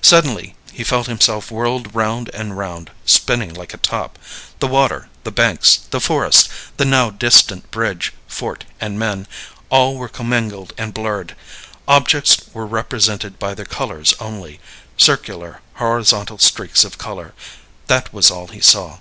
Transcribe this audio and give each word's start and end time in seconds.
Suddenly 0.00 0.54
he 0.70 0.84
felt 0.84 1.08
himself 1.08 1.50
whirled 1.50 1.92
round 1.92 2.28
and 2.28 2.56
round 2.56 2.92
spinning 3.04 3.52
like 3.52 3.74
a 3.74 3.78
top. 3.78 4.16
The 4.60 4.68
water, 4.68 5.08
the 5.24 5.32
banks, 5.32 5.80
the 5.90 5.98
forest, 5.98 6.48
the 6.76 6.84
now 6.84 7.10
distant 7.10 7.68
bridge, 7.72 8.12
fort, 8.28 8.64
and 8.80 8.96
men 8.96 9.26
all 9.68 9.96
were 9.96 10.08
commingled 10.08 10.72
and 10.78 10.94
blurred. 10.94 11.34
Objects 11.88 12.42
were 12.52 12.64
represented 12.64 13.40
by 13.40 13.54
their 13.54 13.64
colors 13.66 14.14
only; 14.20 14.60
circular 14.96 15.62
horizontal 15.74 16.38
streaks 16.38 16.84
of 16.84 16.96
color 16.96 17.34
that 17.88 18.12
was 18.12 18.30
all 18.30 18.46
he 18.46 18.60
saw. 18.60 18.98